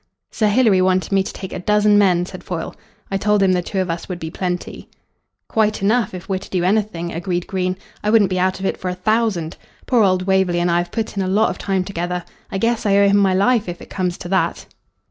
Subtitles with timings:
[0.31, 2.73] "Sir Hilary wanted me to take a dozen men," said Foyle.
[3.11, 4.89] "I told him the two of us would be plenty."
[5.47, 7.77] "Quite enough, if we're to do anything," agreed Green.
[8.03, 9.57] "I wouldn't be out of it for a thousand.
[9.85, 12.25] Poor old Waverley and I have put in a lot of time together.
[12.51, 14.65] I guess I owe him my life, if it comes to that."